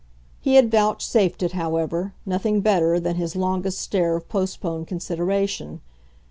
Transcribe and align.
He 0.39 0.55
had 0.55 0.71
vouchsafed 0.71 1.43
it, 1.43 1.51
however, 1.51 2.15
nothing 2.25 2.61
better 2.61 2.99
than 2.99 3.17
his 3.17 3.35
longest 3.35 3.77
stare 3.81 4.15
of 4.15 4.27
postponed 4.27 4.87
consideration. 4.87 5.79